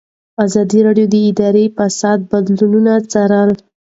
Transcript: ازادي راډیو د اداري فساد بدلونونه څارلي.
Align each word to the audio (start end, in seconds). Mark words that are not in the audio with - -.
ازادي 0.45 0.79
راډیو 0.87 1.07
د 1.13 1.15
اداري 1.29 1.65
فساد 1.77 2.19
بدلونونه 2.31 2.93
څارلي. 3.11 3.55